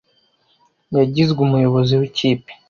[0.97, 2.51] Yagizwe umuyobozi w'ikipe.